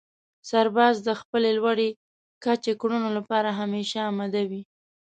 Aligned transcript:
سرباز 0.49 0.95
د 1.07 1.09
خپلې 1.21 1.49
لوړې 1.59 1.89
کچې 2.43 2.73
کړنو 2.81 3.09
لپاره 3.17 3.49
همېشه 3.59 3.99
اماده 4.11 4.43
وي. 4.49 4.61